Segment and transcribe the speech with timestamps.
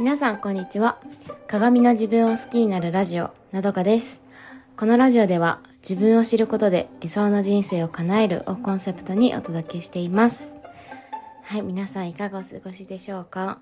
[0.00, 1.00] 皆さんこんにちは。
[1.48, 4.22] 鏡の自分を好きになるラジオなどかです。
[4.76, 10.54] このラジオでは自分を知ることで理想の人生を叶えるをコンセプトにお届けしています。
[11.42, 13.58] はい皆さんいかがお過ごしでしょうか？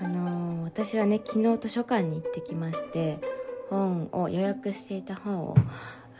[0.00, 3.18] あのー、私はね昨日図書館に行ってきまして
[3.70, 5.56] 本を予約していた本を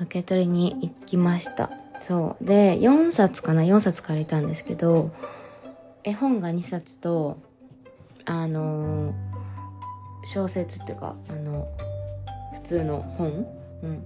[0.01, 1.71] 受け取りに行きました。
[2.01, 2.45] そう。
[2.45, 5.12] で4冊かな？4冊借りたんですけど
[6.03, 7.39] 絵本が2冊と
[8.24, 9.15] あの、
[10.24, 11.69] 小説っていうかあの
[12.55, 13.47] 普通の本、
[13.83, 14.05] うん、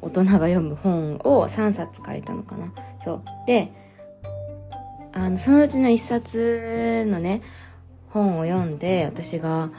[0.00, 2.72] 大人が読む本を3冊借りたのかな。
[3.00, 3.22] そう。
[3.46, 3.72] で
[5.12, 7.42] あのそのうちの1冊のね
[8.10, 9.70] 本を読んで私が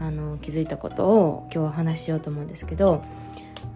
[0.00, 3.02] あの気づいたことを今日はお話ししようと思うんですけど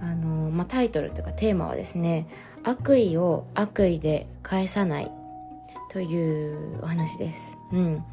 [0.01, 2.27] あの、まあ、タイトルというかテーマはですね
[2.65, 5.11] 悪意を悪意で返さない。
[5.93, 7.59] というお話です。
[7.71, 8.05] うん。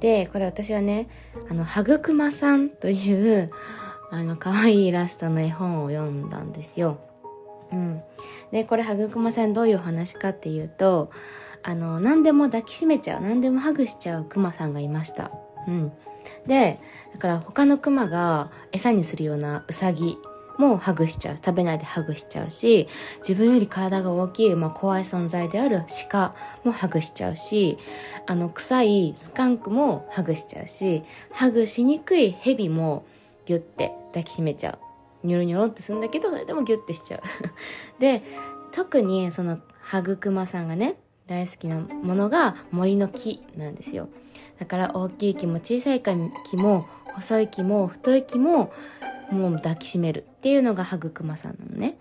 [0.00, 1.08] で、これ私はね、
[1.48, 3.52] あの、はぐくまさんという、
[4.10, 6.98] あの、可愛いイラストの絵本を読んだんですよ。
[7.72, 8.02] うん。
[8.50, 11.10] で、これ、はぐくまさんどういうお話かっていうと、
[11.62, 15.30] あの、何でも抱きしめちゃう、何でもハグしちゃうクマさんがいました。
[15.68, 15.92] うん。
[16.46, 16.80] で、
[17.12, 20.18] だから他のクマが餌にするようなウサギ
[20.58, 21.36] もハグしちゃう。
[21.36, 26.34] 食べないでハグしちゃうし、自分より体が大きい、まあ、怖い存在である鹿
[26.64, 27.78] もハグしちゃうし、
[28.26, 33.04] あの、臭いスカンクもハグしちゃうし、ハグしにくいヘビも
[33.46, 34.78] ギュッて抱きしめちゃ
[35.22, 35.26] う。
[35.26, 37.20] ニョロニョロってするんだけど、それでもギュッてしちゃう。
[38.00, 38.22] で、
[38.72, 44.08] 特にそのハグクマさんがね、大好きなものが森の木なんですよ。
[44.58, 48.72] だから大きい木も小さい木も細い木も太い木も
[49.30, 51.96] もう抱きしめるっていうのがハグクマさんなのね。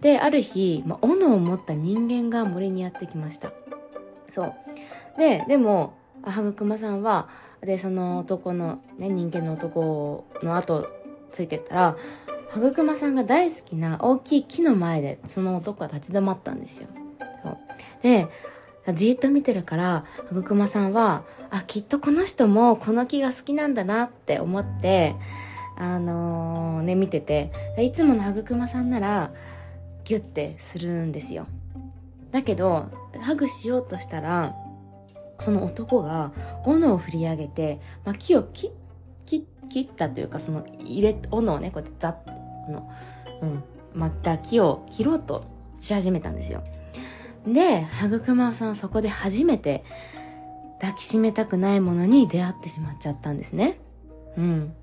[0.00, 3.52] で、ある日、まあ、斧を持った人間が森にやってきました。
[4.32, 4.54] そう。
[5.16, 5.94] で、でも、
[6.24, 7.28] ハグクマさんは、
[7.60, 10.88] で、その男の、ね、人間の男の後
[11.30, 11.96] ついてったら、
[12.50, 16.88] ハグクマさんが大好きな大きい木の前で、その男は立ち止まったんですよ。
[17.42, 17.58] そう。
[18.02, 18.26] で、
[18.94, 25.14] じーっと見てるから、ハグクマさんは、あ、きっとこの人もこの木が好きなんだなって思って、
[25.76, 29.32] あのー、ね、見てて、いつものハグクマさんなら、
[30.04, 31.46] ギュッてするんですよ。
[32.30, 32.86] だけど、
[33.20, 34.54] ハグしようとしたら、
[35.38, 36.32] その男が
[36.64, 38.72] 斧を振り上げて、まあ、木を切
[39.26, 42.12] 切切ったというか、その入れ、斧をね、こうやってザッ
[42.66, 42.90] この、
[43.42, 45.44] うん、また木を切ろうと
[45.80, 46.62] し始めたんですよ。
[47.46, 49.84] で、ハグクマさんはそこで初めて
[50.80, 53.78] 抱きしめたくないものに出会ってしまっちゃったんですね。
[54.36, 54.74] うん。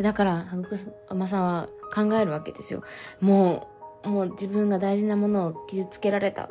[0.00, 0.78] だから、はぐく
[1.14, 2.82] まさんは考えるわけですよ。
[3.20, 3.68] も
[4.04, 6.48] う、もう自分が大事なものを傷つけられた。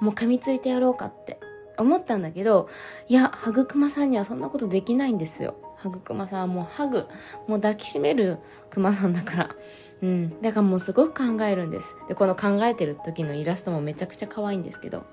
[0.00, 1.40] もう噛みついてやろうかって
[1.78, 2.68] 思ったんだけど、
[3.08, 5.56] いや、はぐくまさんにはそんなことできないんですよ。
[5.76, 7.06] はぐくまさんはもうハグ、
[7.46, 8.38] もう抱きしめる
[8.70, 9.56] くまさんだから。
[10.02, 10.42] うん。
[10.42, 11.96] だからもうすごく考えるんです。
[12.08, 15.04] で、この考えてる時のイラストもめちゃくちゃ可愛いんですけど。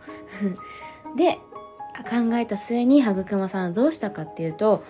[1.17, 1.39] で、
[2.09, 4.83] 考えた末にはぐくまさんはどうしたかっていうと、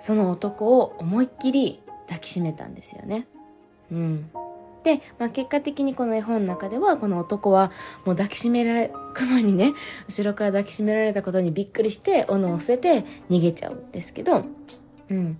[0.00, 3.26] その男を思いっきり抱きしめたんですよね。
[3.90, 4.30] うん。
[4.82, 7.72] で、まあ、結果的にこの絵本の中では、この男は
[8.04, 9.72] もう抱きしめられ、熊にね、
[10.08, 14.44] 後ろから抱きしめられたことにびっくりして、斧を捨てて逃げちゃうんですけど、
[15.08, 15.38] うん。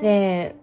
[0.00, 0.56] で、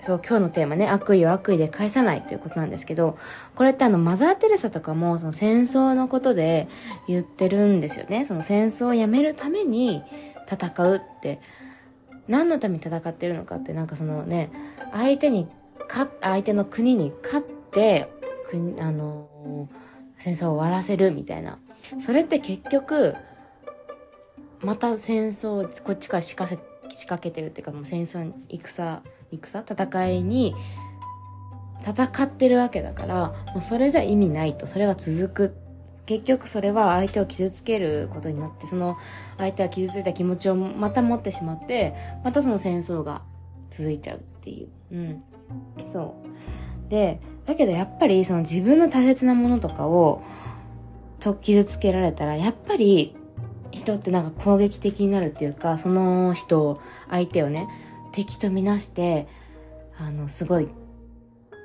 [0.00, 3.16] そう、今日のテーマね、悪意を悪意で返さないということなんですけど、
[3.54, 6.68] これってあの、マザー・テレサとかも、その戦争のことで
[7.08, 8.26] 言ってるんですよね。
[8.26, 10.02] その戦争をやめるために
[10.46, 11.40] 戦うって
[12.28, 14.50] 何のために戦ってるのかってなんかそのね
[14.92, 15.48] 相手に
[15.88, 18.08] 勝相手の国に勝って
[18.48, 19.68] 国あの
[20.18, 21.58] 戦争を終わらせるみたいな。
[22.00, 23.14] それって結局
[24.62, 30.54] また戦争こっちから仕掛け仕掛けてるっていうかもう戦争戦戦戦いに
[31.82, 34.66] 戦ってるわけだからもうそれじゃ意味ないと。
[34.66, 35.63] それが続く
[36.06, 38.96] 結局それは相手を傷つけることになってその
[39.38, 43.22] 相手は傷ついた気持ちをまた持ってしまってまたその戦争が
[43.70, 44.68] 続いちゃうっていう。
[44.92, 45.22] うん。
[45.86, 46.14] そ
[46.86, 46.90] う。
[46.90, 50.22] でだけどやっぱりその自分の大切なものとかを
[51.20, 53.16] と傷つけられたらやっぱり
[53.70, 56.80] 人ってなんか攻撃的になるっていうかその人を
[57.10, 57.68] 相手をね
[58.12, 59.26] 敵とみなして
[59.98, 60.68] あのすごい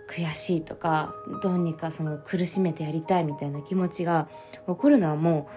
[0.10, 1.14] 悔しいとか
[1.44, 4.28] どうにかその苦しめてやりたいみたいな気持ちが
[4.66, 5.48] 起こるのはも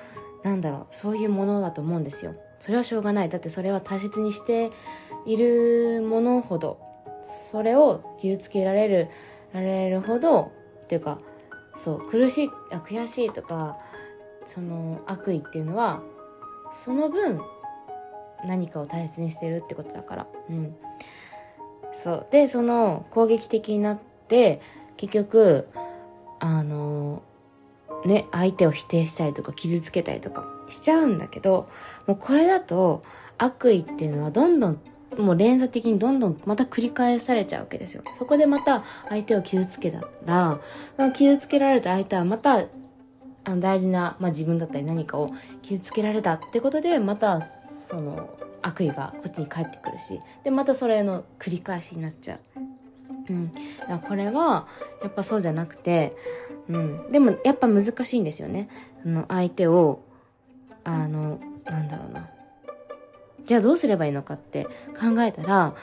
[0.45, 2.35] うなんだろうそういうものだと思うんですよ。
[2.61, 3.29] それはしょうがない。
[3.29, 4.71] だってそれは大切にして
[5.25, 6.79] いるものほど
[7.23, 9.09] それを傷つけられる
[9.55, 10.53] られるほど
[10.85, 11.19] っていうか
[11.77, 13.79] そう苦しいあ悔しいとか
[14.45, 16.03] その悪意っていうのは
[16.73, 17.41] その分
[18.45, 20.27] 何かを大切にしてるってことだから。
[20.51, 20.77] うん。
[21.93, 22.27] そう。
[22.31, 24.12] でその攻撃的になって
[24.97, 25.69] 結局
[26.41, 27.23] あの
[28.05, 31.69] ね相手を否定したりとか傷つけたりとかしちゃうんだけど
[32.07, 33.03] もうこれだと
[33.39, 34.81] 悪意っていうのはどんどん
[35.19, 38.03] もう連鎖的にどんどんまた繰り返されちゃうわけですよ。
[38.19, 40.59] そこでまた相手を傷つけたら、
[41.13, 42.65] 傷つけられた相手はまた
[43.45, 45.31] あの大事な、まあ、自分だったり何かを
[45.63, 48.31] 傷つけられたってことで、またその
[48.63, 52.62] 悪意がこっちに返ってくるし、で、またそれの繰り返しになっちゃう。
[53.29, 53.53] うん。
[54.09, 54.67] これは、
[55.03, 56.17] やっぱそうじゃなくて、
[56.69, 57.09] うん。
[57.11, 58.69] でも、やっぱ難しいんですよね。
[59.05, 60.01] の相手を、
[60.85, 62.29] あの、なんだろうな。
[63.45, 64.65] じゃあどうすればいいのかって
[64.99, 65.75] 考えたら、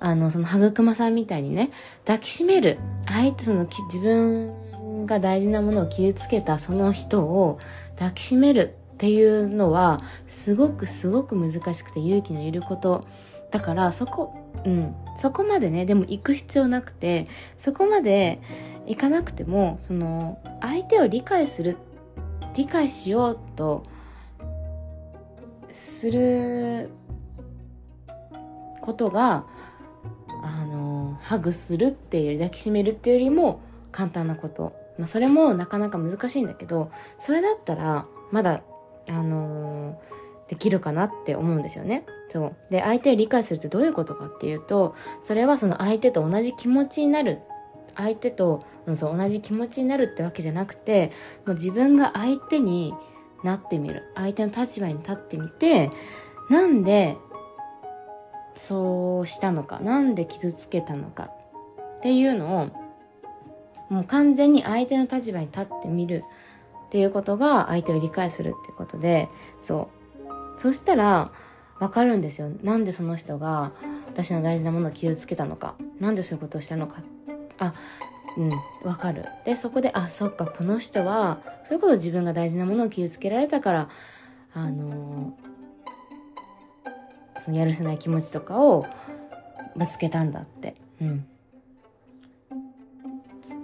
[0.00, 1.70] あの、その、はぐまさんみたいにね、
[2.04, 2.78] 抱きしめる。
[3.06, 7.58] 相手、その、自分が大事なものを傷つけたその人を
[7.96, 13.06] 抱きしめるっていうのは、すごくすごく難しくて勇気のいること。
[13.54, 14.34] だから、そこ、
[14.64, 18.40] うん、そこまでね、でも行く必要なくて、そこまで
[18.84, 21.76] 行かなくても、その、相手を理解する、
[22.56, 23.84] 理解しようと、
[25.70, 26.90] する
[28.80, 29.46] ことが
[30.42, 33.60] あのハグするっていう抱きしめるっていうよりも
[33.92, 38.62] 簡単なこと、まあ、それもなかなか難しいんだけどそれだったらまだ
[39.08, 40.00] あの
[40.48, 42.04] できるかなって思うんですよね。
[42.28, 42.56] そう。
[42.70, 47.40] で、相手を理解するってどういうことかっていうと、それはその相手と同じ気持ちになる。
[47.96, 51.12] 相手と、うん、そう同じ気持ちになるってわけじゃなくて、
[51.46, 52.94] もう自分が相手に
[53.42, 54.02] なってみる。
[54.14, 55.90] 相手の立場に立ってみて、
[56.50, 57.16] なんで
[58.54, 61.24] そうしたのか、なんで傷つけたのか
[61.98, 62.70] っていうのを、
[63.90, 66.24] もう完全に相手の立場に立ってみる
[66.86, 69.28] っていうことが相手を理解するっていうことで、
[69.60, 69.93] そう。
[70.56, 71.32] そしたら、
[71.80, 72.50] わかるんですよ。
[72.62, 73.72] なんでその人が
[74.06, 75.74] 私の大事なものを傷つけたのか。
[76.00, 77.02] なんでそういうことをしたのか。
[77.58, 77.74] あ、
[78.36, 78.50] うん、
[78.88, 79.26] わかる。
[79.44, 83.88] で、そこで、あ、そっか、この人は、そういうこと自分が大事なものを傷つけられたから、
[84.54, 85.54] あのー
[87.38, 88.86] そのやるせない気持ちとかを
[89.76, 90.76] ぶつけたんだって。
[91.00, 91.26] うん。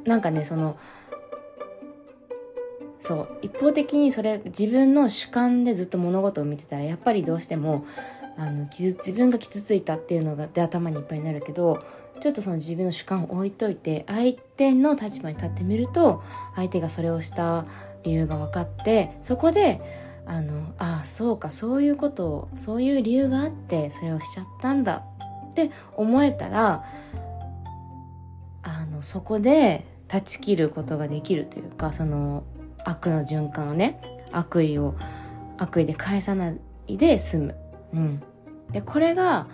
[0.05, 0.77] なんかね、その、
[3.01, 7.85] そう、一方的にそれ、自分の主観でずっと物事を見てたら、やっぱりどうしても、
[8.37, 11.83] あの、傷、自分が傷ついたっていうのが、で頭にいっぱいになるけど、
[12.21, 16.23] ちょっとその自分の主観を置いといて、相手の立場に立ってみると、
[16.57, 17.65] 相手がそれをした
[18.05, 19.81] 理由が分かって、そこで、
[20.31, 25.03] あのああそうかそういうことをそういう理由があってそれをしちゃったんだ
[25.51, 26.85] って思えたら
[28.63, 32.45] あのそこで断ち切ることができるというかその
[32.85, 34.01] 悪の循環をね
[34.33, 34.95] 悪意を
[35.59, 36.53] 悪意で返さな
[36.89, 37.55] いで済む。
[37.93, 38.23] うん、
[38.71, 39.49] でこれが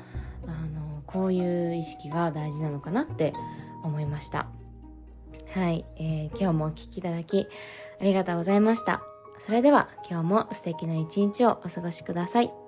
[0.46, 3.32] あのこういう意識が大事なのかなって
[3.82, 4.46] 思いました。
[5.54, 7.46] はい、えー、今日もお聴きいただき
[8.00, 9.02] ありがとうございました。
[9.38, 12.65] それでは今日も素敵な一日をお過ごしください。